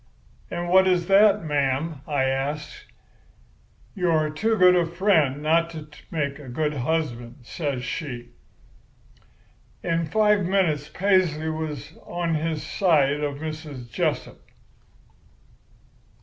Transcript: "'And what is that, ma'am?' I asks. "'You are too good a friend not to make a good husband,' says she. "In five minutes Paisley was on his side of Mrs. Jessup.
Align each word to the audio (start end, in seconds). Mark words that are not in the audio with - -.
"'And 0.49 0.67
what 0.67 0.87
is 0.87 1.05
that, 1.05 1.43
ma'am?' 1.43 2.01
I 2.07 2.23
asks. 2.23 2.85
"'You 3.93 4.09
are 4.09 4.31
too 4.31 4.57
good 4.57 4.75
a 4.75 4.83
friend 4.83 5.43
not 5.43 5.69
to 5.69 5.89
make 6.09 6.39
a 6.39 6.49
good 6.49 6.73
husband,' 6.73 7.41
says 7.43 7.83
she. 7.83 8.29
"In 9.83 10.07
five 10.07 10.43
minutes 10.43 10.89
Paisley 10.89 11.49
was 11.51 11.93
on 12.07 12.33
his 12.33 12.63
side 12.65 13.19
of 13.19 13.35
Mrs. 13.35 13.91
Jessup. 13.91 14.41